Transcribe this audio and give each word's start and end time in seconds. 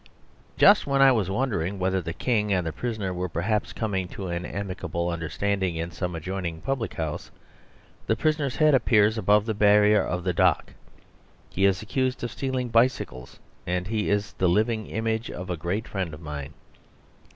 Just 0.57 0.87
when 0.87 0.99
I 0.99 1.11
was 1.11 1.29
wondering 1.29 1.77
whether 1.77 2.01
the 2.01 2.11
King 2.11 2.51
and 2.51 2.65
the 2.65 2.73
prisoner 2.73 3.13
were, 3.13 3.29
perhaps, 3.29 3.71
coming 3.71 4.07
to 4.07 4.29
an 4.29 4.47
amicable 4.47 5.09
understanding 5.11 5.75
in 5.75 5.91
some 5.91 6.15
adjoining 6.15 6.61
public 6.61 6.95
house, 6.95 7.29
the 8.07 8.15
prisoner's 8.15 8.55
head 8.55 8.73
appears 8.73 9.15
above 9.19 9.45
the 9.45 9.53
barrier 9.53 10.03
of 10.03 10.23
the 10.23 10.33
dock; 10.33 10.73
he 11.51 11.65
is 11.65 11.83
accused 11.83 12.23
of 12.23 12.31
stealing 12.31 12.69
bicycles, 12.69 13.39
and 13.67 13.85
he 13.89 14.09
is 14.09 14.33
the 14.33 14.49
living 14.49 14.87
image 14.87 15.29
of 15.29 15.51
a 15.51 15.55
great 15.55 15.87
friend 15.87 16.15
of 16.15 16.19
mine. 16.19 16.55